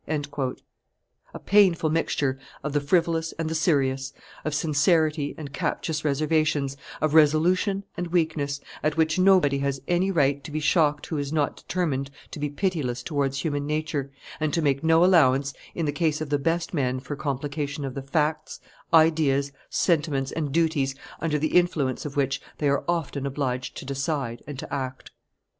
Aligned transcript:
A 0.09 0.55
painful 1.45 1.91
mixture 1.91 2.39
of 2.63 2.73
the 2.73 2.81
frivolous 2.81 3.33
and 3.33 3.47
the 3.47 3.53
serious, 3.53 4.13
of 4.43 4.55
sincerity 4.55 5.35
and 5.37 5.53
captious 5.53 6.03
reservations, 6.03 6.75
of 7.01 7.13
resolution 7.13 7.83
and 7.95 8.07
weakness, 8.07 8.59
at 8.81 8.97
which 8.97 9.19
nobody 9.19 9.59
has 9.59 9.79
any 9.87 10.09
right 10.09 10.43
to 10.43 10.49
be 10.49 10.59
shocked 10.59 11.05
who 11.05 11.19
is 11.19 11.31
not 11.31 11.57
determined 11.57 12.09
to 12.31 12.39
be 12.39 12.49
pitiless 12.49 13.03
towards 13.03 13.41
human 13.41 13.67
nature, 13.67 14.09
and 14.39 14.55
to 14.55 14.61
make 14.63 14.83
no 14.83 15.05
allowance 15.05 15.53
in 15.75 15.85
the 15.85 15.91
case 15.91 16.19
of 16.19 16.31
the 16.31 16.39
best 16.39 16.73
men 16.73 16.99
for 16.99 17.15
complication 17.15 17.85
of 17.85 17.93
the 17.93 18.01
facts, 18.01 18.59
ideas, 18.91 19.51
sentiments, 19.69 20.31
and 20.31 20.51
duties, 20.51 20.95
under 21.19 21.37
the 21.37 21.49
influence 21.55 22.05
of 22.07 22.17
which 22.17 22.41
they 22.57 22.67
are 22.67 22.83
often 22.87 23.27
obliged 23.27 23.77
to 23.77 23.85
decide 23.85 24.41
and 24.47 24.57
to 24.57 24.73
act. 24.73 25.11